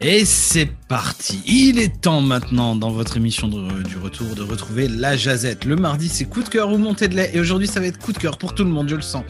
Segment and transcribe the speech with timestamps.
[0.00, 1.42] Et c'est parti.
[1.46, 5.64] Il est temps maintenant dans votre émission de- du retour de retrouver la jazette.
[5.64, 7.30] Le mardi, c'est coup de cœur ou montée de lait.
[7.34, 9.24] Et aujourd'hui, ça va être coup de cœur pour tout le monde, je le sens.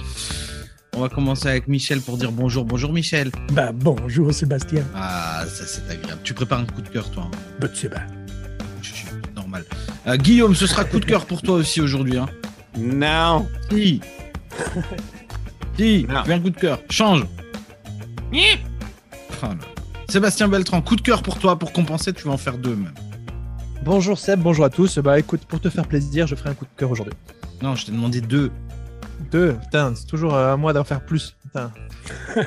[0.95, 2.65] On va commencer avec Michel pour dire bonjour.
[2.67, 3.31] Bonjour Michel.
[3.53, 4.83] Bah bonjour Sébastien.
[4.95, 6.21] Ah, ça c'est agréable.
[6.25, 7.25] Tu prépares un coup de cœur, toi.
[7.33, 7.39] hein?
[7.61, 7.91] Bah tu sais,
[9.35, 9.65] Normal.
[10.07, 12.19] Euh, Guillaume, ce sera coup de cœur pour toi aussi aujourd'hui.
[12.19, 12.27] Hein.
[12.77, 13.47] Non.
[13.71, 14.01] Si.
[15.79, 16.25] si, Non.
[16.25, 16.81] fais un coup de cœur.
[16.91, 17.25] Change.
[18.35, 18.37] Oh
[19.43, 19.55] là.
[20.09, 21.59] Sébastien Beltran, coup de cœur pour toi.
[21.59, 22.95] Pour compenser, tu vas en faire deux même.
[23.85, 24.99] Bonjour Seb, bonjour à tous.
[24.99, 27.15] Bah écoute, pour te faire plaisir, je ferai un coup de cœur aujourd'hui.
[27.63, 28.51] Non, je t'ai demandé deux.
[29.31, 31.37] Deux, putain, c'est toujours euh, à moi d'en faire plus.
[31.43, 31.73] Putain,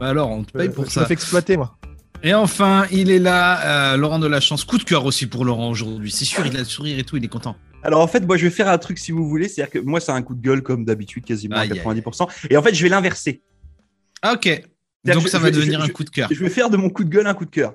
[0.00, 1.00] Bah alors, on te paye Euh, pour je ça.
[1.02, 1.76] me fais exploiter moi.
[2.22, 4.64] Et enfin, il est là, euh, Laurent de la Chance.
[4.64, 6.10] Coup de cœur aussi pour Laurent aujourd'hui.
[6.10, 7.56] C'est sûr, il a le sourire et tout, il est content.
[7.84, 10.00] Alors en fait, moi je vais faire un truc si vous voulez, c'est-à-dire que moi
[10.00, 12.28] c'est un coup de gueule comme d'habitude, quasiment à Aïe, aïe, 90%.
[12.50, 13.42] Et en fait, je vais l'inverser.
[14.20, 14.62] Ah, ok.
[15.04, 16.28] Donc ça je- va je- devenir je- un coup de cœur.
[16.32, 17.74] Je vais faire de mon coup de gueule un coup de cœur.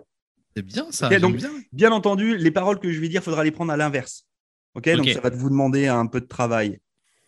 [0.55, 1.09] C'est bien ça.
[1.19, 1.49] Donc- bien.
[1.71, 4.25] Bien entendu, les paroles que je vais dire, faudra les prendre à l'inverse.
[4.75, 6.79] Ok, donc ça va vous demander un peu de travail.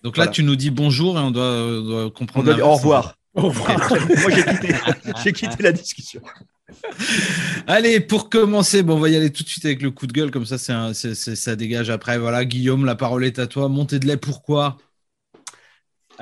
[0.03, 2.45] Donc là, tu nous dis bonjour et on doit, euh, doit On comprendre.
[2.45, 3.17] doit dire au revoir.
[3.33, 3.77] au revoir.
[3.89, 4.67] moi j'ai quitté,
[5.23, 6.21] j'ai quitté la discussion.
[7.67, 10.13] Allez, pour commencer, bon, on va y aller tout de suite avec le coup de
[10.13, 12.17] gueule, comme ça, c'est un- c'est- c'est- ça dégage après.
[12.19, 13.69] Voilà, Guillaume, la parole est à toi.
[13.69, 14.77] Montée de lait, pourquoi?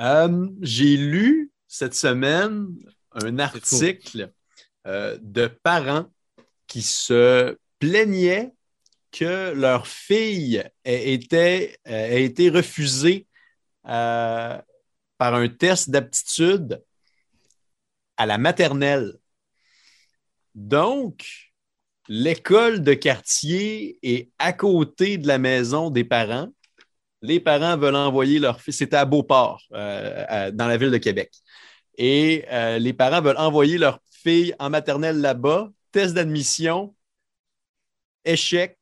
[0.00, 2.66] Euh, J'ai lu cette semaine
[3.14, 4.32] un article
[4.86, 6.06] euh, de parents
[6.66, 8.52] qui se plaignaient
[9.12, 13.26] que leur fille ait été, euh, ait été refusée
[13.86, 14.58] euh,
[15.18, 16.82] par un test d'aptitude
[18.16, 19.14] à la maternelle.
[20.54, 21.26] Donc,
[22.08, 26.48] l'école de quartier est à côté de la maison des parents
[27.24, 30.98] les parents veulent envoyer leur fils, c'était à Beauport, euh, à- dans la ville de
[30.98, 31.32] Québec.
[31.96, 36.94] Et euh, les parents veulent envoyer leur fille en maternelle là-bas, test d'admission,
[38.24, 38.78] échec.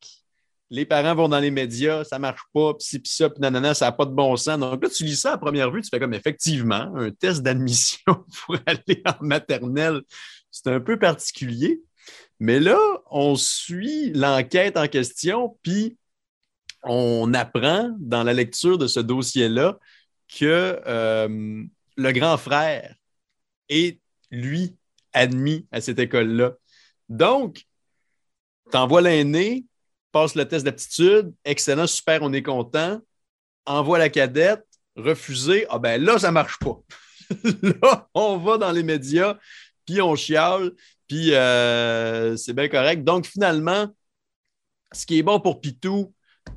[0.69, 3.75] Les parents vont dans les médias, ça marche pas, pis ci, pis ça, pis nanana,
[3.75, 4.57] ça n'a pas de bon sens.
[4.57, 7.97] Donc là, tu lis ça à première vue, tu fais comme effectivement, un test d'admission
[8.45, 10.01] pour aller en maternelle,
[10.49, 11.81] c'est un peu particulier.
[12.39, 12.79] Mais là,
[13.11, 15.97] on suit l'enquête en question, puis
[16.83, 19.77] on apprend dans la lecture de ce dossier-là
[20.27, 21.63] que euh,
[21.95, 22.95] le grand frère
[23.69, 23.99] est,
[24.31, 24.75] lui,
[25.13, 26.53] admis à cette école-là.
[27.09, 27.65] Donc,
[28.71, 29.65] t'envoies l'aîné,
[30.11, 32.99] passe le test d'aptitude, excellent, super, on est content,
[33.65, 34.65] envoie la cadette,
[34.95, 36.79] refusé, ah ben là, ça marche pas.
[37.61, 39.37] là, on va dans les médias,
[39.85, 40.71] puis on chiale,
[41.07, 43.03] puis euh, c'est bien correct.
[43.03, 43.87] Donc, finalement,
[44.91, 46.13] ce qui est bon pour Pitou,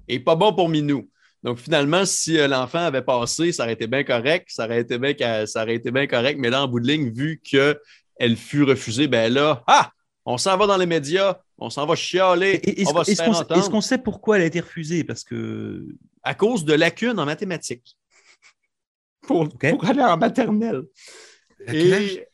[0.09, 1.11] et pas bon pour Minou.
[1.47, 4.99] Donc, finalement, si euh, l'enfant avait passé, ça aurait été bien correct, ça aurait été
[4.99, 5.15] bien,
[5.47, 9.07] ça aurait été bien correct, mais là, en bout de ligne, vu qu'elle fut refusée,
[9.07, 9.93] ben là, ah,
[10.25, 13.23] on s'en va dans les médias, on s'en va chialer, Est-ce on va se est-ce
[13.23, 15.05] faire qu'on entendre est-ce qu'on sait pourquoi elle a été refusée?
[15.05, 15.87] Parce que
[16.25, 17.97] à cause de lacunes en mathématiques.
[19.23, 19.71] Pour, OK.
[19.71, 20.83] pour aller en maternelle.
[21.69, 22.27] Et-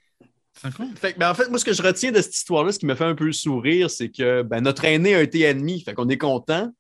[0.97, 2.87] Fait que, ben, en fait, moi, ce que je retiens de cette histoire-là, ce qui
[2.87, 6.09] me fait un peu sourire, c'est que ben, notre aîné a été admis, fait qu'on
[6.09, 6.73] est content,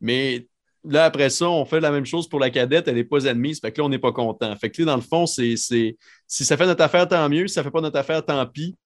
[0.00, 0.46] mais
[0.84, 3.60] là, après ça, on fait la même chose pour la cadette, elle n'est pas admise,
[3.60, 4.54] fait que là, on n'est pas content.
[4.56, 5.96] Fait que là, dans le fond, c'est, si
[6.28, 8.76] ça fait notre affaire, tant mieux, si ça ne fait pas notre affaire, tant pis.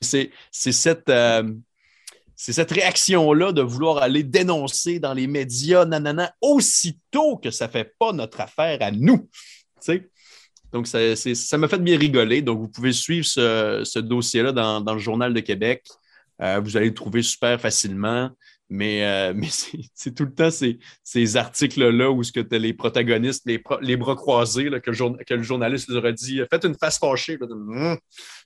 [0.00, 1.08] C'est, cette.
[1.08, 1.52] euh,
[2.36, 7.96] cette réaction-là de vouloir aller dénoncer dans les médias, nanana, aussitôt que ça ne fait
[7.98, 9.28] pas notre affaire à nous.
[10.72, 12.42] Donc, ça, ça m'a fait bien rigoler.
[12.42, 15.84] Donc, vous pouvez suivre ce, dossier-là dans, dans le Journal de Québec.
[16.40, 18.30] Euh, vous allez le trouver super facilement.
[18.70, 23.58] Mais, euh, mais c'est, tout le temps ces, ces articles-là où as les protagonistes, les,
[23.58, 26.64] pro- les bras croisés, là, que, le jour- que le journaliste leur a dit Faites
[26.64, 27.38] une face fâchée.
[27.40, 27.96] Là, Mm.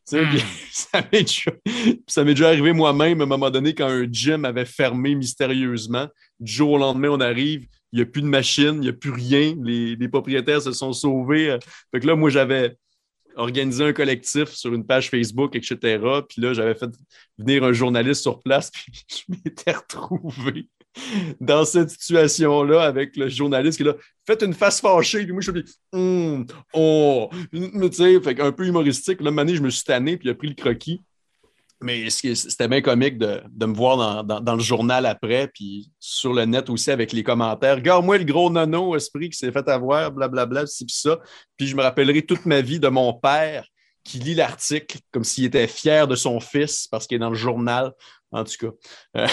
[0.74, 6.08] ça, m'est déjà, arrivé moi-même à un moment donné quand un gym avait fermé mystérieusement.
[6.40, 8.92] Du jour au lendemain, on arrive, il n'y a plus de machine, il n'y a
[8.92, 9.54] plus rien.
[9.62, 11.56] Les, les propriétaires se sont sauvés.
[11.92, 12.76] fait que là, moi, j'avais
[13.36, 15.76] organisé un collectif sur une page Facebook, etc.
[16.28, 16.90] Puis là, j'avais fait
[17.38, 20.68] venir un journaliste sur place, puis je m'étais retrouvé
[21.40, 23.94] dans cette situation-là avec le journaliste qui là,
[24.26, 28.52] faites une face fâchée, puis moi, je suis dit, Hum, oh, tu sais, fait un
[28.52, 29.20] peu humoristique.
[29.20, 31.02] Là, Mané, je me suis tanné, puis il a pris le croquis.
[31.82, 36.32] Mais c'était bien comique de, de me voir dans, dans- le journal après, puis sur
[36.32, 37.76] le net aussi avec les commentaires.
[37.76, 41.18] Regarde-moi le gros nono esprit qui s'est fait avoir, blablabla, ci, ça.
[41.56, 43.66] Puis je me rappellerai toute ma vie de mon père
[44.04, 47.36] qui lit l'article comme s'il était fier de son fils parce qu'il est dans le
[47.36, 47.92] journal.
[48.32, 48.72] En tout cas,
[49.18, 49.26] euh,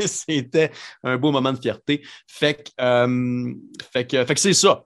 [0.06, 0.70] c'était
[1.02, 2.02] un beau moment de fierté.
[2.26, 3.54] Fait que, euh,
[3.92, 4.84] fait que, fait que c'est ça.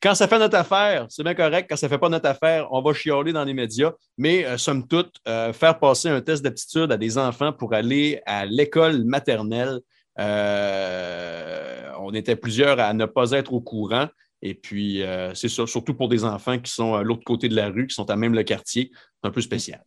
[0.00, 1.66] Quand ça fait notre affaire, c'est bien correct.
[1.68, 3.92] Quand ça ne fait pas notre affaire, on va chialer dans les médias.
[4.16, 8.20] Mais euh, somme toute, euh, faire passer un test d'aptitude à des enfants pour aller
[8.24, 9.80] à l'école maternelle,
[10.18, 14.06] euh, on était plusieurs à ne pas être au courant.
[14.40, 17.56] Et puis, euh, c'est ça, surtout pour des enfants qui sont à l'autre côté de
[17.56, 18.90] la rue, qui sont à même le quartier.
[18.94, 19.82] C'est un peu spécial.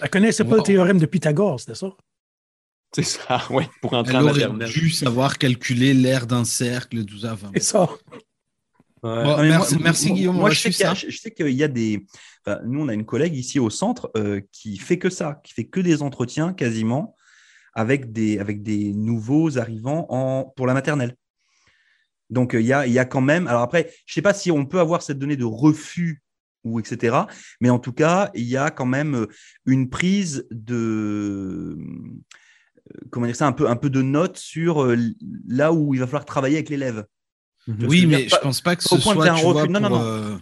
[0.00, 1.88] Elle connaissait pas le théorème de Pythagore, c'était ça?
[2.94, 4.68] C'est ça, oui, pour entrer en Elle aurait maternelle.
[4.68, 7.32] dû savoir calculer l'aire d'un cercle, tout ça.
[7.32, 7.88] Enfin, C'est ça.
[9.02, 9.24] Ouais.
[9.24, 9.36] Bon,
[9.80, 10.70] merci- Guillaume, Moi, je
[11.18, 12.06] sais qu'il y y a des.
[12.46, 15.52] enfin, nous, on a une collègue ici au centre euh, qui fait que ça, qui
[15.54, 17.16] fait que des entretiens quasiment
[17.74, 21.16] avec des, avec des nouveaux arrivants en, pour la maternelle.
[22.30, 23.46] Donc, euh, il y, a, y a quand même.
[23.48, 26.22] Alors, après, je ne sais pas si on peut avoir cette donnée de refus
[26.62, 27.16] ou etc.
[27.60, 29.26] Mais en tout cas, il y a quand même euh,
[29.66, 31.76] une prise de.
[33.10, 34.86] Comment dire ça un peu, un peu de notes sur
[35.48, 37.04] là où il va falloir travailler avec l'élève.
[37.66, 39.24] Que Oui, mais je pense pas que ce au point de soit.
[39.24, 39.68] faire un refus.
[39.68, 40.04] Non, non, pour, non.
[40.04, 40.36] euh,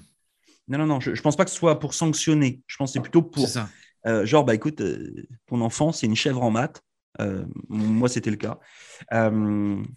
[0.69, 2.61] Non, non, non, je ne pense pas que ce soit pour sanctionner.
[2.67, 3.69] Je pense que c'est plutôt pour, c'est ça.
[4.07, 5.13] euh, genre, bah écoute, euh,
[5.47, 6.83] ton enfant, c'est une chèvre en maths.
[7.21, 8.59] Euh, moi, c'était le cas.
[9.13, 9.31] Euh,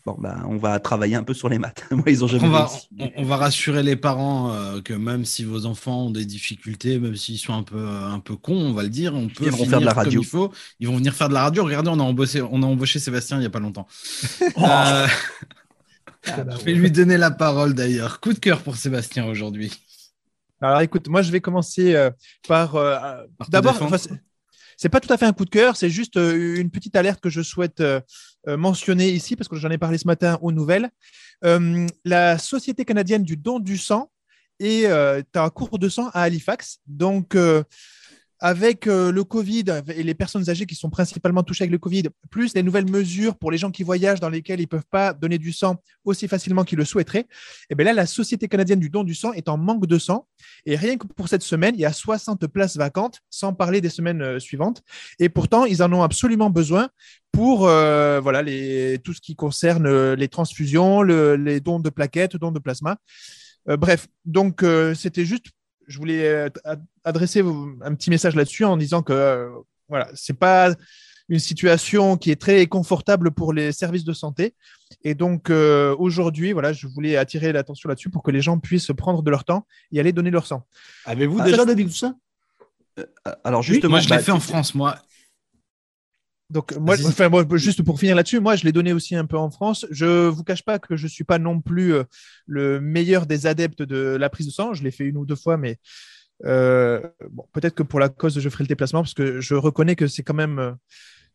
[0.06, 1.86] bon, bah, on va travailler un peu sur les maths.
[1.92, 2.88] moi, ils ont jamais On va, réussi.
[3.00, 6.98] on, on va rassurer les parents euh, que même si vos enfants ont des difficultés,
[6.98, 9.52] même s'ils sont un peu, euh, un peu cons, on va le dire, on peut
[9.52, 10.22] finir faire de la comme radio.
[10.22, 10.52] il faut.
[10.80, 11.64] Ils vont venir faire de la radio.
[11.64, 13.88] Regardez, on a embauché, on a embauché Sébastien il n'y a pas longtemps.
[14.58, 15.06] Oh.
[16.28, 18.20] Euh, Ah, bah, je vais lui donner la parole d'ailleurs.
[18.20, 19.72] Coup de cœur pour Sébastien aujourd'hui.
[20.62, 22.10] Alors écoute, moi je vais commencer euh,
[22.48, 22.76] par.
[22.76, 22.98] euh,
[23.38, 26.16] Par te D'abord, enfin, c'est- pas tout à fait un coup de cœur, c'est juste
[26.18, 28.00] euh, une petite alerte que je souhaite euh,
[28.48, 30.90] euh, mentionner ici parce que j'en ai parlé ce matin aux nouvelles.
[31.44, 34.10] Euh, la Société canadienne du don du sang
[34.60, 36.80] est euh, un cours de sang à Halifax.
[36.88, 37.64] Donc, euh,
[38.44, 39.64] avec euh, le Covid
[39.96, 43.38] et les personnes âgées qui sont principalement touchées avec le Covid, plus les nouvelles mesures
[43.38, 46.28] pour les gens qui voyagent dans lesquelles ils ne peuvent pas donner du sang aussi
[46.28, 47.26] facilement qu'ils le souhaiteraient,
[47.70, 50.28] et bien là, la Société canadienne du don du sang est en manque de sang.
[50.66, 53.88] Et rien que pour cette semaine, il y a 60 places vacantes, sans parler des
[53.90, 54.84] semaines euh, suivantes.
[55.20, 56.90] Et pourtant, ils en ont absolument besoin
[57.32, 58.44] pour euh, voilà,
[59.04, 62.98] tout ce qui concerne les transfusions, le- les dons de plaquettes, dons de plasma.
[63.66, 65.46] Bref, donc c'était juste,
[65.88, 67.42] je voulais euh, ad- adresser
[67.82, 69.50] un petit message là-dessus en disant que euh,
[69.90, 70.74] voilà, c'est pas
[71.30, 74.56] une situation qui est très confortable pour les services de santé.
[75.04, 78.92] Et donc euh, aujourd'hui, voilà, je voulais attirer l'attention là-dessus pour que les gens puissent
[78.96, 80.66] prendre de leur temps et aller donner leur sang.
[81.06, 82.20] Avez-vous Ah, déjà donné du sang?
[83.00, 83.06] Euh,
[83.44, 84.98] Alors, justement, moi, je l'ai bah, fait en France, moi.
[86.50, 87.08] Donc, moi, Vas-y.
[87.08, 89.86] enfin, moi, juste pour finir là-dessus, moi, je l'ai donné aussi un peu en France.
[89.90, 92.04] Je vous cache pas que je suis pas non plus euh,
[92.46, 94.74] le meilleur des adeptes de la prise de sang.
[94.74, 95.78] Je l'ai fait une ou deux fois, mais
[96.46, 97.00] euh,
[97.32, 100.08] bon, peut-être que pour la cause, je ferai le déplacement parce que je reconnais que
[100.08, 100.72] c'est quand même euh,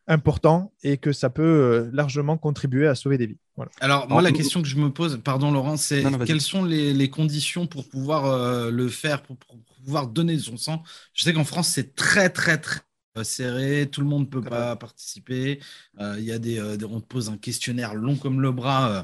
[0.06, 3.38] important et que ça peut largement contribuer à sauver des vies.
[3.56, 3.70] Voilà.
[3.80, 6.28] Alors, moi, la question que je me pose, pardon Laurent, c'est Non, non, vas-y.
[6.28, 10.56] quelles sont les, les conditions pour pouvoir euh, le faire, pour, pour pouvoir donner son
[10.56, 10.82] sang?
[11.12, 12.80] Je sais qu'en France, c'est très, très, très
[13.24, 13.88] serré.
[13.90, 15.60] Tout le monde ne peut pas participer.
[16.00, 18.52] Euh, Il y a des, euh, des- on te pose un questionnaire long comme le
[18.52, 18.90] bras.
[19.00, 19.02] euh,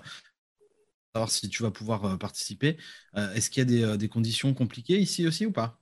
[1.13, 2.77] pour savoir si tu vas pouvoir participer.
[3.17, 5.79] Euh, Est-ce qu'il y a des, des conditions compliquées ici aussi ou pas?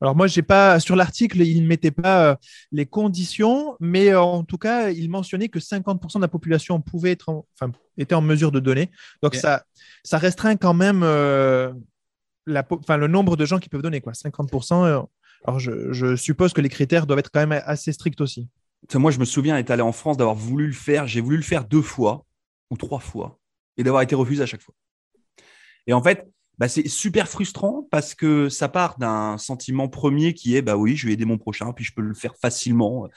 [0.00, 2.36] Alors moi, j'ai pas sur l'article, il ne mettait pas euh,
[2.72, 7.12] les conditions, mais euh, en tout cas, il mentionnait que 50% de la population pouvait
[7.12, 8.90] être, en- enfin, était en mesure de donner.
[9.22, 9.64] Donc ça,
[10.02, 11.04] ça restreint quand même
[12.46, 12.66] la,
[12.96, 14.12] le nombre de gens qui peuvent donner, quoi.
[14.12, 14.84] 50%.
[14.84, 15.00] euh,
[15.44, 18.48] alors je, suppose que les critères doivent être quand même assez stricts aussi.
[18.94, 21.06] Moi, je me souviens être allé en France, d'avoir voulu le faire.
[21.06, 22.24] J'ai voulu le faire deux fois
[22.70, 23.38] ou trois fois
[23.76, 24.74] et d'avoir été refusé à chaque fois.
[25.86, 26.28] Et en fait,
[26.58, 30.96] bah, c'est super frustrant parce que ça part d'un sentiment premier qui est bah oui,
[30.96, 33.08] je vais aider mon prochain, puis je peux le faire facilement.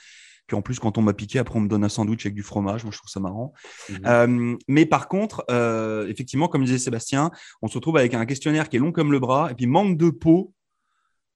[0.47, 2.43] Puis en plus, quand on m'a piqué, après, on me donne un sandwich avec du
[2.43, 2.83] fromage.
[2.83, 3.53] Moi, je trouve ça marrant.
[3.89, 3.99] Mhm.
[4.05, 8.69] Euh, mais par contre, euh, effectivement, comme disait Sébastien, on se retrouve avec un questionnaire
[8.69, 10.53] qui est long comme le bras et puis manque de peau.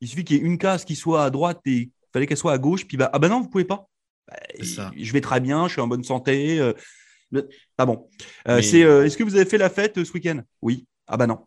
[0.01, 2.37] Il suffit qu'il y ait une case qui soit à droite et il fallait qu'elle
[2.37, 2.85] soit à gauche.
[2.87, 3.87] Puis bah, ah bah non, vous pouvez pas.
[4.27, 4.91] Bah, ça.
[4.95, 6.59] je vais très bien, je suis en bonne santé.
[6.59, 6.73] euh,
[7.77, 8.07] ah bon.
[8.47, 8.79] Mais- C'est.
[8.81, 10.41] Est-ce que vous avez fait la fête ce week-end?
[10.61, 10.85] Oui.
[11.07, 11.39] Ah bah non.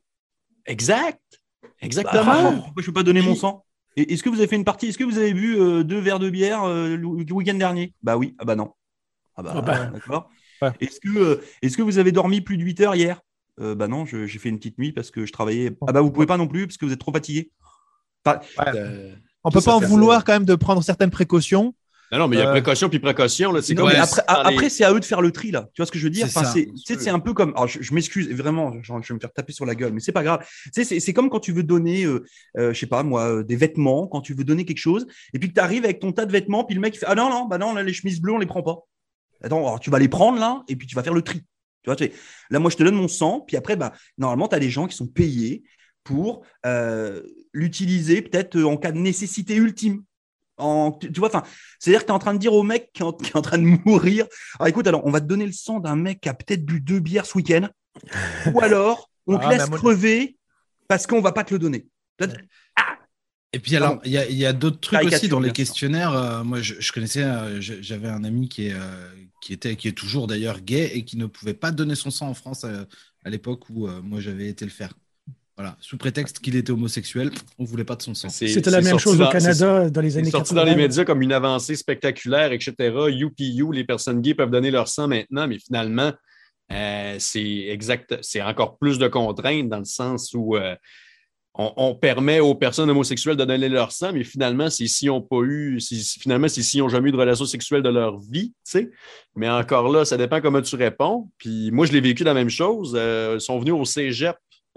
[0.67, 1.21] Exact.
[1.63, 2.61] Bah, Exactement.
[2.63, 3.65] pourquoi je peux pas donner mon sang?
[3.97, 5.99] Et Est-ce que vous avez fait une partie Est-ce que vous avez bu euh, deux
[6.01, 7.93] verres de bière euh, le week-end dernier?
[8.03, 8.35] Bah oui.
[8.39, 8.73] Ah bah non.
[9.37, 9.87] Ah bah, Ah bah.
[9.87, 10.31] d'accord.
[10.63, 10.71] Ouais.
[10.81, 13.21] Est-ce que, euh, est-ce que vous avez dormi plus de 8 heures hier?
[13.61, 15.77] Euh, Bah non, je- j'ai fait une petite nuit parce que je travaillais.
[15.87, 17.51] Ah bah vous pouvez pas non plus parce que vous êtes trop fatigué.
[18.27, 21.75] Euh, On Tout peut pas en vouloir quand même de prendre certaines précautions.
[22.13, 23.53] Non, non, mais il y a Euh, précaution puis précaution.
[23.53, 23.63] là.
[23.63, 25.69] C'est Non, comme mais après, après c'est à eux de faire le tri là.
[25.73, 26.29] Tu vois ce que je veux dire?
[26.29, 27.51] C'est enfin, un peu comme.
[27.57, 28.83] Alors, je, je m'excuse vraiment.
[28.83, 30.47] genre, je vais me faire taper sur la gueule, mais c'est pas grave.
[30.65, 32.23] Tu sais, c'est, c'est comme quand tu veux donner, euh,
[32.59, 35.39] euh, je sais pas moi, euh, des vêtements, quand tu veux donner quelque chose, et
[35.39, 37.15] puis que tu arrives avec ton tas de vêtements, puis le mec il fait ah
[37.15, 38.79] non non bah non là, les chemises bleues on les prend pas.
[39.43, 41.39] Attends, alors, tu vas les prendre là, et puis tu vas faire le tri.
[41.83, 42.13] Tu vois, tu sais,
[42.51, 44.87] là moi je te donne mon sang, puis après bah normalement tu as des gens
[44.87, 45.63] qui sont payés
[46.05, 47.23] pour euh,
[47.55, 50.03] l'utiliser peut-être en cas de nécessité ultime.
[50.63, 51.43] En, tu, vois, enfin,
[51.79, 53.37] c'est-à-dire que tu es en train de dire au mec qui est, en, qui est
[53.37, 54.27] en train de mourir
[54.59, 56.81] Alors écoute, alors on va te donner le sang d'un mec qui a peut-être bu
[56.81, 57.69] deux bières ce week-end,
[58.55, 60.37] ou alors on te Ah, laisse mon- crever
[60.89, 61.87] parce qu'on va pas te le donner.
[63.55, 66.13] Et puis alors, il y a, il y a d'autres trucs aussi dans les questionnaires.
[66.13, 69.89] euh, moi, je, je connaissais, euh, j'avais un ami qui, est, euh, qui était, qui
[69.89, 73.29] est toujours d'ailleurs gay et qui ne pouvait pas donner son sang en France à
[73.31, 74.95] l'époque où moi j'avais été le faire.
[75.57, 78.31] Voilà, sous prétexte qu'il était homosexuel, on voulait pas de son sang.
[78.31, 80.65] C'était la même sorti chose au Canada dans les C'est années sorti 80.
[80.65, 82.73] dans les médias comme une avancée spectaculaire, etc.
[83.11, 86.11] UPU, les personnes gays peuvent donner leur sang maintenant, mais finalement,
[86.73, 90.75] euh, c'est exact, c'est encore plus de contraintes dans le sens où euh,
[91.55, 95.21] on, on permet aux personnes homosexuelles de donner leur sang, mais finalement, c'est s'ils n'ont
[95.21, 98.55] pas eu, si- finalement, c'est s'ils n'ont jamais eu de relation sexuelle de leur vie,
[98.65, 98.91] tu sais.
[99.37, 101.29] Mais encore là, ça dépend comment tu réponds.
[101.37, 102.95] Puis moi, je l'ai vécu la même chose.
[102.97, 104.37] Euh, ils sont venus au cégep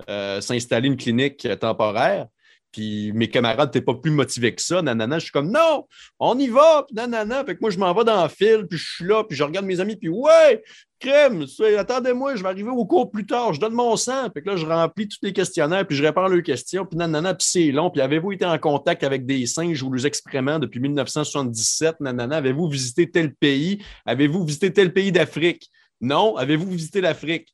[0.10, 2.28] euh, s'installer une clinique euh, temporaire.
[2.75, 4.82] Puis mes camarades n'étaient pas plus motivés que ça.
[4.82, 5.88] Nanana, je suis comme non,
[6.20, 6.84] on y va.
[6.86, 7.46] Puis nanana.
[7.46, 9.66] Fait moi, je m'en vais dans le fil, puis je suis là, puis je regarde
[9.66, 10.62] mes amis, puis ouais,
[11.00, 11.46] crème,
[11.78, 14.30] attendez-moi, je vais arriver au cours plus tard, je donne mon sang.
[14.34, 17.34] Fait que là, je remplis tous les questionnaires, puis je réponds leurs questions, puis nanana,
[17.34, 17.90] puis c'est long.
[17.90, 22.02] Puis avez-vous été en contact avec des singes ou leurs excréments depuis 1977?
[22.02, 23.82] Nanana, avez-vous visité tel pays?
[24.06, 25.70] Avez-vous visité tel pays d'Afrique?
[26.02, 26.36] Non.
[26.36, 27.54] Avez-vous visité l'Afrique?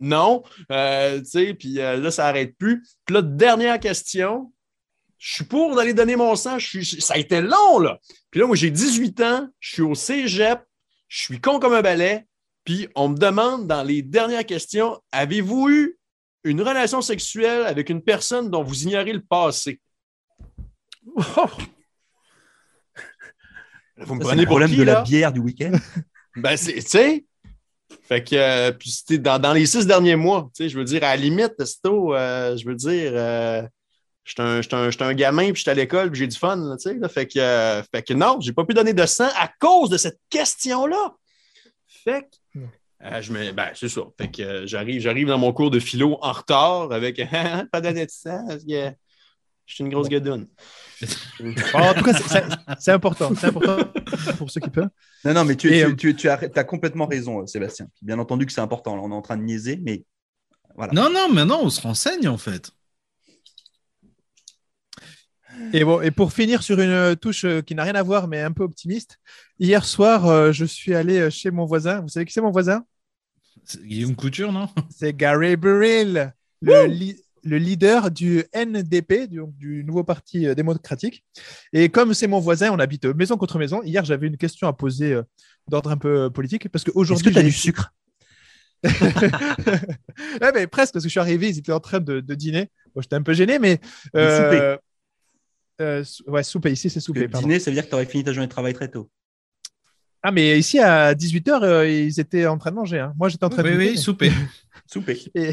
[0.00, 0.42] Non.
[0.70, 2.82] Euh, tu sais, puis euh, là, ça n'arrête plus.
[3.04, 4.52] Puis là, dernière question.
[5.18, 6.58] Je suis pour d'aller donner mon sang.
[6.58, 7.98] Je suis, ça a été long, là.
[8.30, 9.48] Puis là, moi, j'ai 18 ans.
[9.58, 10.60] Je suis au cégep.
[11.08, 12.26] Je suis con comme un balai.
[12.64, 15.98] Puis on me demande dans les dernières questions avez-vous eu
[16.44, 19.80] une relation sexuelle avec une personne dont vous ignorez le passé?
[21.16, 21.22] Oh,
[23.96, 25.72] Vous me Ça, prenez le pour problème qui, de la bière du week-end.
[26.36, 27.24] Ben, c'est, tu sais.
[28.02, 30.84] Fait que, euh, puis c'était dans, dans les six derniers mois, tu sais, je veux
[30.84, 33.62] dire, à la limite, Testo, euh, je veux dire, euh,
[34.24, 34.42] j'étais
[34.74, 37.08] un, un, gamin, puis j'étais à l'école, puis j'ai du fun, là, tu sais, là.
[37.08, 39.96] fait que, euh, fait que non, j'ai pas pu donner de sang à cause de
[39.96, 41.14] cette question-là.
[41.86, 42.58] Fait que,
[43.04, 44.02] euh, je me, ben, c'est ça.
[44.18, 47.20] Fait que j'arrive, j'arrive dans mon cours de philo en retard avec
[47.72, 48.90] pas donné de sang, parce que
[49.68, 50.48] je suis une grosse guedoune.
[51.74, 52.12] En tout cas,
[52.80, 53.32] c'est- important.
[53.36, 53.78] C'est important
[54.36, 54.88] pour ceux qui peuvent.
[55.24, 57.86] Non, non, mais tu, Et, tu, euh, tu, tu as, complètement raison, Sébastien.
[58.02, 58.96] Bien entendu que c'est important.
[58.96, 60.04] Là, on est en train de niaiser, mais
[60.74, 60.92] voilà.
[60.92, 62.72] Non, non, mais non, on se renseigne en fait.
[65.72, 68.40] Et, bon, et pour finir sur une touche euh, qui n'a rien à voir, mais
[68.40, 69.18] un peu optimiste,
[69.60, 72.00] hier soir, euh, je suis allé chez mon voisin.
[72.00, 72.84] Vous savez qui c'est mon voisin?
[73.64, 74.68] C'est Guillaume Couture, non?
[74.90, 81.24] C'est Gary Burrell, le, li- le leader du NDP, du, du nouveau parti euh, démocratique.
[81.72, 83.82] Et comme c'est mon voisin, on habite euh, maison contre maison.
[83.82, 85.22] Hier, j'avais une question à poser euh,
[85.68, 87.24] d'ordre un peu politique parce Est-ce qu'aujourd'hui.
[87.26, 87.92] que tu as du sucre?
[90.40, 92.70] Ouais, mais presque, parce que je suis arrivé, ils étaient en train de, de dîner.
[92.94, 93.80] Bon, J'étais un peu gêné, mais.
[94.16, 94.76] euh,
[95.80, 97.28] euh, sou- ouais, souper, ici c'est souper.
[97.28, 97.46] Pardon.
[97.46, 99.08] dîner, ça veut dire que tu aurais fini ta journée de travail très tôt.
[100.22, 102.98] Ah, mais ici à 18h, ils étaient en train de manger.
[102.98, 103.12] hein.
[103.16, 103.68] Moi, j'étais en train de.
[103.68, 104.32] Oui, oui, souper.
[105.34, 105.50] Et,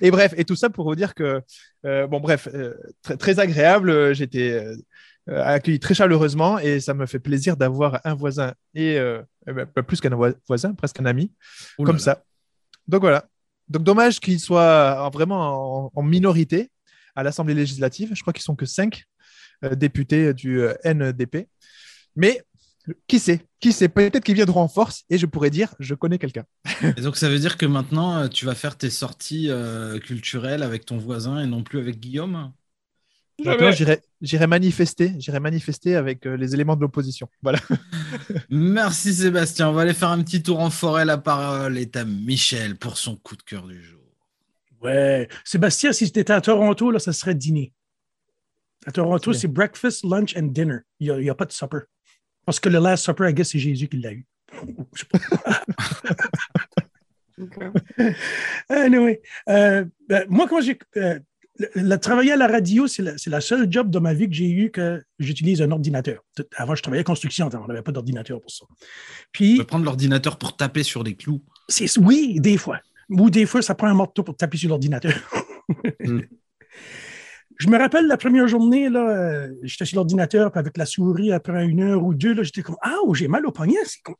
[0.00, 1.40] et bref, et tout ça pour vous dire que,
[1.84, 3.90] euh, bon, bref, euh, très, très agréable.
[3.90, 4.64] euh, J'étais
[5.28, 8.94] euh, accueilli très chaleureusement et ça me fait plaisir d'avoir un voisin et
[9.48, 11.32] eh ben, pas plus qu'un voi- voisin, presque un ami,
[11.86, 12.22] comme ça.
[12.86, 13.26] Donc voilà.
[13.68, 16.70] Donc dommage qu'il soit en- vraiment en, en minorité
[17.16, 18.10] à l'Assemblée législative.
[18.14, 19.04] Je crois qu'ils sont que cinq
[19.72, 21.48] députés du NDP.
[22.14, 22.42] Mais
[23.06, 23.40] qui sait?
[23.60, 23.88] Qui sait?
[23.88, 26.44] Peut-être qu'ils viendront en force et je pourrais dire je connais quelqu'un.
[26.96, 30.62] Et donc ça veut dire que maintenant euh, tu vas faire tes sorties euh, culturelles
[30.62, 32.52] avec ton voisin et non plus avec Guillaume?
[33.44, 37.28] Maintenant, j'irai j'irai manifester, j'irai manifester avec euh, les éléments de l'opposition.
[37.42, 37.58] Voilà.
[38.50, 39.68] Merci Sébastien.
[39.68, 41.04] On va aller faire un petit tour en forêt.
[41.04, 44.00] La parole est à Michel pour son coup de cœur du jour.
[44.82, 45.28] Ouais.
[45.44, 47.72] Sébastien, si tu étais à Toronto, là, ça serait dîner.
[48.86, 50.78] À Toronto, C'est c'est breakfast, lunch and dinner.
[51.00, 51.80] Il n'y a, pas de supper.
[52.46, 54.24] Parce que le last supper, I guess, c'est Jésus qui l'a eu.
[54.94, 55.58] Je sais pas.
[58.70, 60.78] Anyway, euh, ben, moi, quand j'ai.
[60.96, 61.18] euh,
[61.58, 64.28] le, le travailler à la radio, c'est la, c'est la seule job de ma vie
[64.28, 66.22] que j'ai eu que j'utilise un ordinateur.
[66.56, 68.66] Avant, je travaillais en construction, on n'avait pas d'ordinateur pour ça.
[68.78, 68.86] Tu
[69.32, 71.42] Puis, prendre l'ordinateur pour taper sur des clous.
[71.98, 72.80] oui, des fois.
[73.08, 75.14] Ou des fois, ça prend un marteau pour taper sur l'ordinateur.
[76.04, 76.20] Mm.
[77.58, 81.64] Je me rappelle la première journée, là, euh, j'étais sur l'ordinateur, avec la souris, après
[81.64, 83.78] une heure ou deux, là, j'étais comme Ah, j'ai mal au poignet.
[83.84, 84.16] C'est comme...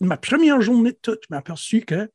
[0.00, 1.20] ma première journée de toute.
[1.28, 2.10] Je m'ai aperçu que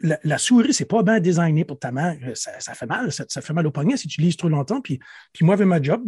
[0.00, 2.16] la, la souris, c'est pas bien designé pour ta main.
[2.22, 4.80] Euh, Ça, fait mal, ça, ça fait mal au poignet si tu lises trop longtemps.
[4.80, 4.98] Puis,
[5.32, 6.02] puis moi, avec ma job,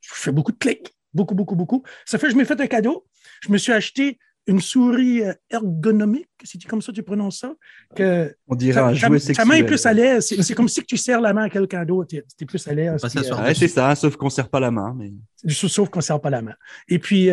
[0.00, 0.92] je fais beaucoup de clics.
[1.14, 1.82] Beaucoup, beaucoup, beaucoup.
[2.04, 3.06] Ça fait que je m'ai fait un cadeau.
[3.40, 4.18] Je me suis acheté
[4.48, 7.52] une souris euh, ergonomique, si tu comme ça tu prononces ça,
[7.96, 10.26] que On dirait ta, un ta- main est plus à l'aise.
[10.28, 12.08] C'est c'est comme si tu serres la main à quelqu'un d'autre.
[12.10, 13.02] Tu es plus à l'aise.
[13.04, 14.94] Euh, Ouais, c'est ça, sauf qu'on ne serre pas la main.
[14.96, 15.12] Mais...
[15.52, 16.54] sauf qu'on ne serre pas la main.
[16.88, 17.30] Et puis,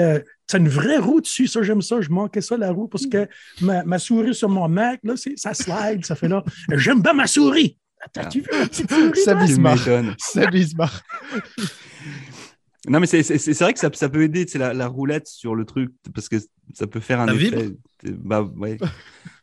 [0.47, 1.47] tu as une vraie roue dessus.
[1.47, 2.01] Ça, j'aime ça.
[2.01, 3.27] Je manquais ça, la roue, parce que
[3.61, 6.03] ma, ma souris sur mon Mac, là, c'est- ça slide.
[6.05, 6.43] Ça fait là.
[6.75, 7.77] J'aime bien ma souris.
[8.11, 9.21] T'as-tu vu ma petite souris?
[10.17, 11.03] Ça Bismarck.
[12.89, 15.27] Non, mais c'est- c'est c'est vrai que ça, ça peut aider, c'est la, la roulette
[15.27, 16.35] sur le truc, parce que
[16.73, 17.69] ça peut faire un Ça effet.
[18.03, 18.77] Bah, ouais.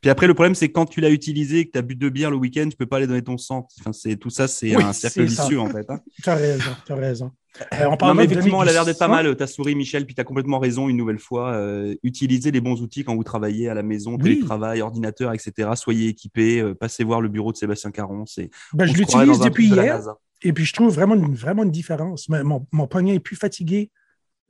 [0.02, 2.30] Puis après, le problème, c'est quand tu l'as utilisé, que tu as bu deux bières
[2.30, 3.66] le week-end, tu peux pas aller donner ton sang.
[3.80, 5.88] Enfin, c'est tout ça, c'est Oui, un cercle vicieux, en fait.
[5.88, 6.00] hein.
[6.22, 6.70] Tu as raison.
[6.84, 7.30] Tu as raison.
[7.72, 9.46] Euh, on Non, parle mais de donner effectivement, elle a l'air d'être pas mal, ta
[9.46, 11.52] souris, Michel, puis tu as complètement raison une nouvelle fois.
[11.54, 14.22] Euh, utilisez les bons outils quand vous travaillez à la maison, Oui.
[14.34, 15.70] télétravail, ordinateur, etc.
[15.76, 18.26] Soyez équipés, euh, passez voir le bureau de Sébastien Caron.
[18.26, 20.00] c'est- Ben, on je l'utilise depuis hier.
[20.42, 22.28] Et puis, je trouve vraiment une, vraiment une différence.
[22.28, 23.90] Mais Mon, mon poignet est plus fatigué.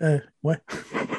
[0.02, 0.56] Euh, ouais.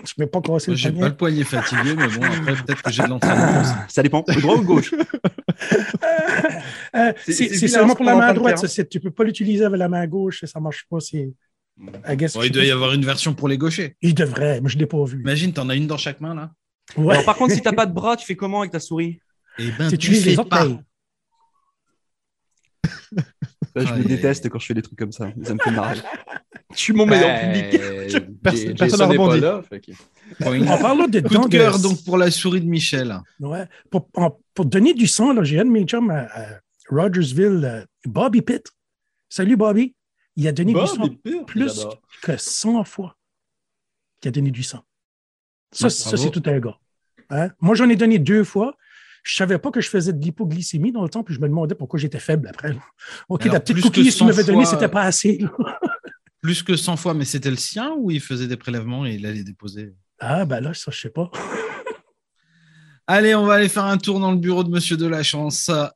[0.06, 2.82] je ne vais pas casser le j'ai pas le poignet fatigué, mais bon, après, peut-être
[2.82, 3.62] que j'ai de l'entraînement.
[3.62, 3.74] aussi.
[3.90, 4.94] Ça dépend, droit ou gauche?
[6.94, 8.58] Euh, C'est- c'est seulement ce pour la main droite.
[8.58, 10.44] ça, c'est- tu ne peux pas l'utiliser avec la main gauche.
[10.46, 11.00] Ça ne marche pas.
[11.00, 11.32] C'est,
[11.78, 11.92] Bon,
[12.44, 12.74] il doit y pas.
[12.74, 13.96] avoir une version pour les gauchers.
[14.02, 15.22] Il devrait, mais je ne l'ai pas vu.
[15.22, 16.52] Imagine, t'en as une dans chaque main, là.
[16.98, 17.14] Ouais.
[17.14, 19.22] Alors, par contre, si t'as pas de bras, tu fais comment avec ta souris?
[19.58, 20.78] Et ben, Tu utilises les orteils.
[23.76, 25.32] Là, je me déteste quand je fais des trucs comme ça.
[25.44, 26.00] Ça me fait marrer.
[26.74, 27.82] Je suis mon meilleur public.
[28.42, 29.40] Personne- n'a rebondi.
[29.42, 29.92] là, fait que-
[30.70, 33.14] En parlant de Coup de cœur donc pour la souris de Michel.
[33.42, 33.68] Ouais.
[33.90, 36.60] Pour, en- pour donner du sang, j'ai un de mes chums à, à
[36.90, 38.72] Rogersville, euh, Bobby Pitt.
[39.28, 39.96] Salut Bobby.
[40.38, 41.04] Il a donné du sang
[41.46, 41.66] plus
[42.22, 43.18] que 100 fois
[44.22, 44.80] qu'il a donné du sang.
[45.74, 46.78] Ça, ça c'est tout un gars.
[47.32, 47.50] Hein?
[47.60, 48.76] Moi, j'en ai donné deux fois.
[49.24, 51.76] Je savais pas que je faisais de l'hypoglycémie dans le temps, puis je me demandais
[51.76, 52.76] pourquoi j'étais faible après.
[53.30, 55.40] OK, Alors, la petite cookie que qu'il m'avait 100 donnée, fois, c'était pas assez.
[56.42, 59.26] Plus que 100 fois, mais c'était le sien ou il faisait des prélèvements et il
[59.28, 59.94] allait déposer?
[60.20, 61.30] Ah, ben là, ça, je sais pas.
[63.08, 65.70] Allez, on va aller faire un tour dans le bureau de Monsieur de la Chance.
[65.70, 65.92] Ah,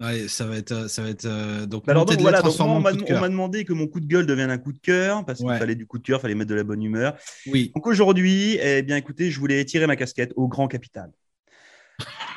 [0.00, 1.86] ouais, ça va être, ça va être euh, donc.
[1.86, 4.06] Bah alors, donc, voilà, donc, transformée moi, on m'a de demandé que mon coup de
[4.06, 5.58] gueule devienne un coup de cœur parce qu'il Ouais.
[5.58, 7.16] fallait du coup de cœur, il fallait mettre de la bonne humeur.
[7.46, 7.72] Oui.
[7.74, 11.10] Donc aujourd'hui, eh bien écoutez, je voulais tirer ma casquette au grand capital,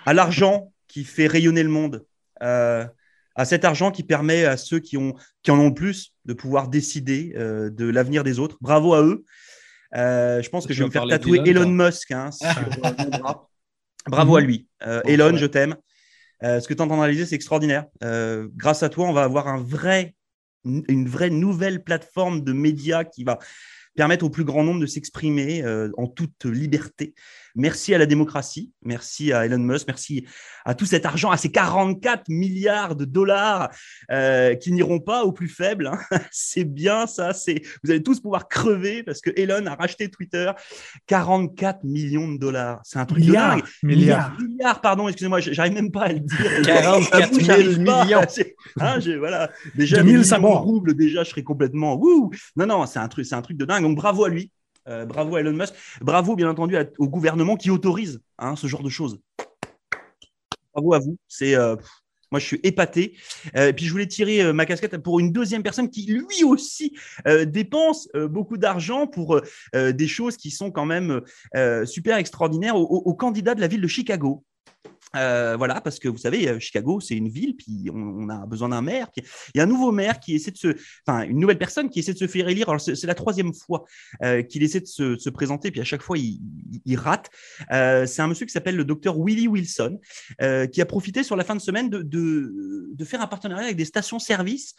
[0.07, 2.05] à l'argent qui fait rayonner le monde,
[2.41, 2.85] euh,
[3.35, 6.31] à cet argent qui permet à ceux qui, ont, qui en ont le plus de
[6.31, 8.57] pouvoir décider euh, de l'avenir des autres.
[8.61, 9.25] Bravo à eux.
[9.97, 11.69] Euh, je pense que je vais me faire tatouer Elon.
[11.69, 12.47] Musk hein, sur
[12.83, 13.49] mon bras.
[14.05, 14.65] Bravo à lui.
[14.83, 15.37] Euh, Bon, Elon, ouais.
[15.37, 15.75] je t'aime.
[16.41, 17.85] Ce que tu es en train de réaliser, c'est extraordinaire.
[18.55, 20.15] Grâce à toi, on va avoir un vrai,
[20.63, 23.39] une vraie nouvelle plateforme de médias qui va
[23.93, 25.65] permettre au plus grand nombre de s'exprimer
[25.97, 27.13] en toute liberté.
[27.57, 30.25] Merci à la démocratie, merci à Elon Musk, merci
[30.63, 33.69] à tout cet argent, à ces 44 milliards de dollars
[34.11, 35.87] euh, qui n'iront pas aux plus faibles.
[35.87, 35.99] hein.
[36.31, 40.51] c'est bien ça, c'est vous allez tous pouvoir crever parce que Elon a racheté Twitter
[41.07, 42.79] 44 millions de dollars.
[42.83, 43.55] C'est un truc Milliards.
[43.55, 43.69] de dingue.
[43.83, 44.37] Milliards.
[44.39, 46.61] Milliards, pardon, excusez-moi, j'arrive même pas à le dire.
[46.63, 48.03] 44 000 J'arrive pas.
[48.05, 48.21] millions.
[48.79, 49.49] Hein, voilà.
[49.75, 50.61] Déjà, 2000 des millions sabords.
[50.61, 51.95] de roubles, déjà, je serais complètement.
[51.95, 53.81] Wouh non, non, c'est un truc, c'est un truc de dingue.
[53.83, 54.51] Donc bravo à lui,
[54.87, 58.89] Euh, bravo Elon Musk, bravo bien entendu au gouvernement qui autorise hein, ce genre de
[58.89, 59.19] choses.
[60.73, 61.17] Bravo à vous.
[61.27, 61.75] C'est euh,
[62.31, 63.17] moi, je suis épaté.
[63.55, 66.95] Euh, et puis, je voulais tirer ma casquette pour une deuxième personne qui, lui aussi,
[67.47, 69.41] dépense beaucoup d'argent pour
[69.73, 71.21] des choses qui sont quand même
[71.85, 74.43] super extraordinaires au, au- au candidat de la ville de Chicago.
[75.15, 78.69] Euh, voilà, parce que vous savez, euh, Chicago, c'est une ville, puis on, a besoin
[78.69, 79.07] d'un maire.
[79.15, 80.75] Il y a un nouveau maire qui essaie de se,
[81.07, 82.67] enfin, une nouvelle personne qui essaie de se faire élire.
[82.79, 83.85] C'est la troisième fois
[84.23, 87.29] euh, qu'il essaie de se, se présenter, puis à chaque fois, il, rate.
[87.69, 89.99] C'est un monsieur qui s'appelle le docteur Willie Wilson,
[90.71, 93.85] qui a profité sur la fin de semaine de, de, faire un partenariat avec des
[93.85, 94.73] stations-service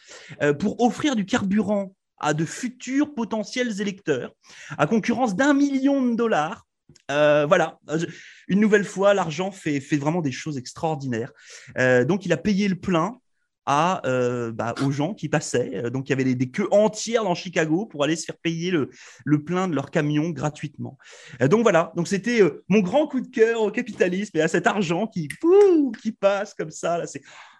[0.59, 4.31] pour offrir du carburant à de futurs potentiels électeurs,
[4.77, 6.67] à concurrence d'un million de dollars.
[7.11, 8.05] Euh, voilà, Je-
[8.47, 11.31] une nouvelle fois, l'argent fait, fait vraiment des choses extraordinaires.
[11.77, 13.19] Euh, donc, il a payé le plein
[13.65, 15.71] à, euh, bah, aux gens qui passaient.
[15.75, 18.37] Euh, Donc, il y avait des, des queues entières dans Chicago pour aller se faire
[18.37, 18.89] payer le,
[19.25, 20.97] le plein de leur camion gratuitement.
[21.41, 21.91] Euh, donc, voilà.
[21.95, 25.27] Donc, c'était euh, mon grand coup de cœur au capitalisme et à cet argent qui,
[25.39, 26.97] pouh, qui passe comme ça.
[26.97, 27.05] Là,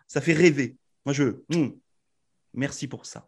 [0.07, 0.77] ça fait rêver.
[1.05, 1.23] Moi, je.
[1.53, 1.69] hmm,
[2.55, 3.27] merci pour ça.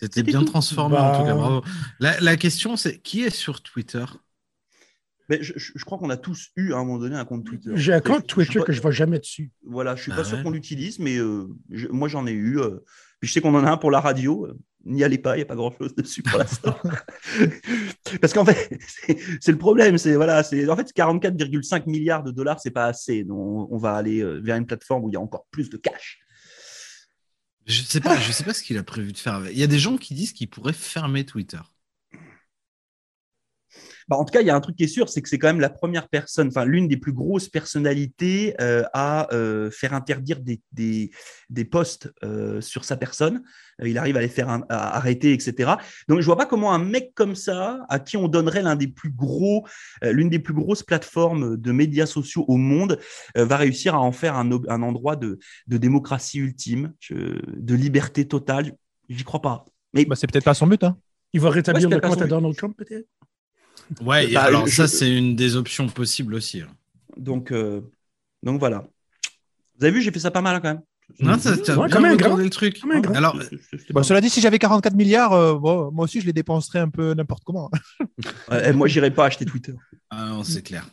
[0.00, 0.46] C'était C'était bien tout.
[0.46, 1.62] transformé Bah, en tout cas, bravo.
[2.00, 4.04] La, la question c'est qui est sur Twitter?
[5.32, 7.44] Mais je, je- je crois qu'on a tous eu à un moment donné un compte
[7.44, 7.70] Twitter.
[7.74, 9.50] J'ai un compte je Twitter pas- que je ne vais jamais dessus.
[9.64, 12.58] Voilà, je suis Ah pas sûr qu'on l'utilise, mais euh, je- moi j'en ai eu.
[12.60, 12.80] euh,
[13.20, 14.46] puis je sais qu'on en a un pour la radio.
[14.46, 16.76] euh, N'y allez pas, il n'y a pas grand-chose dessus pour l'instant.
[18.20, 18.68] Parce qu'en fait,
[19.40, 19.96] c'est- le problème.
[19.96, 23.22] C'est voilà, c'est en fait 44,5 milliards de dollars, c'est pas assez.
[23.24, 25.70] Donc on, on va aller euh, vers une plateforme où il y a encore plus
[25.70, 26.18] de cash.
[27.66, 29.34] Je sais pas, je sais pas ce qu'il a prévu de faire.
[29.34, 29.52] avec.
[29.52, 31.60] Il y a des gens qui disent qu'il pourrait fermer Twitter.
[34.08, 35.38] Bah, en tout cas, il y a un truc qui est sûr, c'est que c'est
[35.38, 39.94] quand même la première personne, enfin l'une des plus grosses personnalités euh, à euh, faire
[39.94, 41.10] interdire des, des,
[41.50, 43.42] des posts euh, sur sa personne.
[43.80, 45.72] Euh, il arrive à les faire un- à arrêter, etc.
[46.08, 48.88] Donc je vois pas comment un mec comme ça, à qui on donnerait l'un des
[48.88, 49.66] plus gros,
[50.04, 52.98] euh, l'une des plus grosses plateformes de médias sociaux au monde,
[53.36, 54.50] euh, va réussir à en faire un,
[54.82, 58.72] endroit de, de démocratie ultime, je- de liberté totale.
[59.08, 59.64] J'y crois pas.
[59.94, 60.82] Mais Bah, c'est peut-être pas son but.
[60.84, 60.96] Hein.
[61.32, 62.26] Il va rétablir Ouais, le compte à.
[62.26, 63.06] Donald Trump, peut-être?
[64.00, 66.60] Ouais, Bah, alors je- ça, c'est une des options possibles aussi.
[66.60, 66.68] hein.
[67.16, 67.80] donc, euh,
[68.42, 68.84] donc voilà.
[69.78, 70.82] Vous avez vu, j'ai fait ça pas mal quand même.
[71.20, 72.36] Non, ça, t'as Ouais, bien comme un retourné grand.
[72.38, 72.80] le truc.
[73.14, 73.36] Alors,
[73.90, 76.88] Bah, cela dit, si j'avais 44 milliards, euh, bon, moi aussi, je les dépenserais un
[76.88, 77.70] peu n'importe comment.
[78.50, 79.74] Ouais, moi, j'irai pas acheter Twitter.
[80.10, 80.86] Ah non, c'est clair.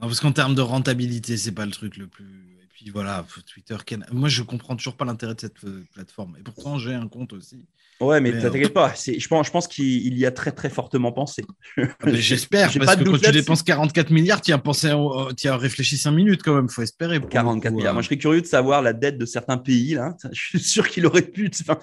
[0.00, 2.53] Non, parce qu'en termes de rentabilité, c'est pas le truc le plus.
[2.84, 3.76] Puis voilà, Twitter.
[3.86, 6.36] Ken- Moi, je comprends toujours pas l'intérêt de cette euh, plateforme.
[6.38, 7.66] Et pourtant, j'ai un compte aussi.
[7.98, 8.52] Ouais, mais Merde.
[8.52, 8.92] t'inquiète pas.
[8.94, 11.44] Je pense, je pense qu'il il y a très très fortement pensé.
[11.78, 15.32] Ah, mais J'espère, parce pas que quand tu dépenses 44 milliards, tu as pensé, au-
[15.32, 16.68] tu as réfléchi 5 minutes quand même.
[16.68, 17.20] Faut espérer.
[17.20, 17.92] pour le 44 coup, milliards.
[17.92, 17.94] euh.
[17.94, 19.94] Moi, je serais curieux de savoir la dette de certains pays.
[19.94, 20.14] Là.
[20.32, 21.50] Je suis sûr qu'il aurait pu.
[21.62, 21.78] Enfin,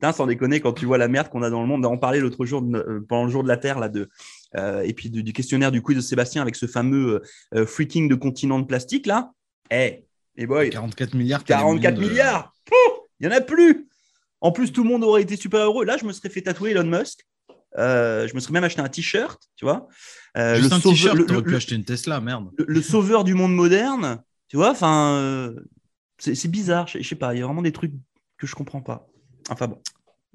[0.00, 1.86] putain, sans déconner, quand tu vois la merde qu'on a dans le monde.
[1.86, 4.08] On parlait l'autre jour, de- euh, pendant le jour de la Terre, là, de,
[4.56, 7.20] euh, et puis du, du questionnaire du quiz de Sébastien avec ce fameux
[7.54, 9.30] euh, euh, freaking de continent de plastique là.
[9.70, 10.04] Eh,
[10.40, 11.44] les boys, 44 milliards.
[11.44, 12.52] t'as les 44 moyens de- milliards
[13.20, 13.86] Il n'y en a plus
[14.40, 15.84] En plus, tout le monde aurait été super heureux.
[15.84, 17.26] Là, je me serais fait tatouer Elon Musk.
[17.78, 19.86] Euh, je me serais même acheté un t-shirt, tu vois.
[20.36, 22.48] Euh, Juste le, un sauveur, t-shirt, le- pu acheter une Tesla, merde.
[22.58, 24.70] le- le sauveur du monde moderne, tu vois.
[24.70, 25.54] Enfin, euh,
[26.18, 26.86] c'est bizarre.
[26.88, 27.34] Je je sais pas.
[27.34, 27.92] Il y a vraiment des trucs
[28.38, 29.06] que je comprends pas.
[29.50, 29.78] Enfin bon.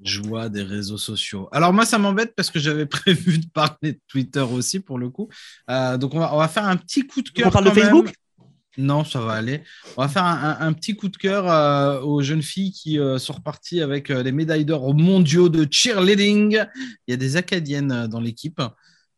[0.00, 1.48] Joie des réseaux sociaux.
[1.52, 5.08] Alors moi, ça m'embête parce que j'avais prévu de parler de Twitter aussi pour le
[5.10, 5.28] coup.
[5.70, 7.48] Euh, donc on va, on va faire un petit coup de cœur.
[7.48, 8.04] On parle de même.
[8.78, 9.62] Non, ça va aller.
[9.96, 12.98] On va faire un, un- un petit coup de cœur euh, aux jeunes filles qui
[12.98, 16.62] euh, sont reparties avec euh, les médailles d'or mondiaux de cheerleading.
[17.06, 18.60] Il y a des Acadiennes dans l'équipe.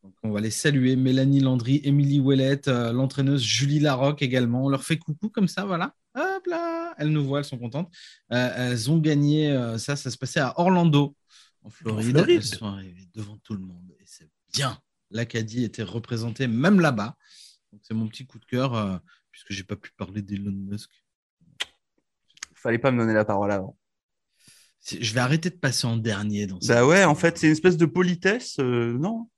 [0.05, 0.95] Donc on va les saluer.
[0.97, 4.65] Mélanie Landry, Émilie Ouellette, l'entraîneuse Julie Larocque également.
[4.65, 5.93] On leur fait coucou comme ça, voilà.
[6.15, 7.93] Hop là, elles nous voient, elles sont contentes.
[8.31, 11.15] Elles ont gagné ça, ça se passait à Orlando,
[11.63, 12.11] en Floride.
[12.11, 12.37] Floride.
[12.37, 14.79] Elles sont arrivées devant tout le monde et c'est bien.
[15.11, 17.17] L'Acadie était représentée même là-bas.
[17.73, 19.01] Donc c'est mon petit coup de cœur
[19.39, 20.91] puisque j'ai pas pu parler d'Elon Musk.
[22.55, 23.79] Fallait pas me donner la parole avant.
[24.85, 27.77] Je vais arrêter de passer en dernier dans Bah ouais, en fait, c'est une espèce
[27.77, 28.59] de politesse.
[28.59, 29.29] euh, non?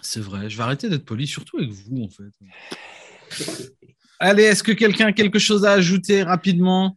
[0.00, 2.30] C'est vrai, je vais arrêter d'être poli, surtout avec vous en fait.
[4.20, 6.96] Allez, est-ce que quelqu'un a quelque chose à ajouter rapidement?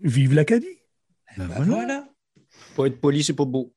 [0.00, 0.66] Vive l'Acadie!
[1.36, 1.64] Ben Bah voilà.
[1.72, 2.08] voilà.
[2.74, 3.72] Pas être poli, c'est pas beau.